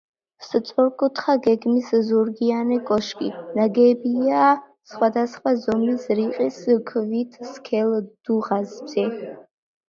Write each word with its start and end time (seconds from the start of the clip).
სწორკუთხა 0.43 1.33
გეგმის 1.47 1.91
ზურგიანი 2.07 2.77
კოშკი, 2.87 3.29
ნაგებია 3.59 4.47
სხვადასხვა 4.93 5.53
ზომის 5.67 6.09
რიყის 6.21 6.59
ქვით 6.93 7.39
სქელ 7.53 7.95
დუღაბზე. 8.01 9.07